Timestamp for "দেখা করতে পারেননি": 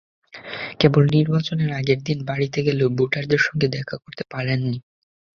3.75-4.77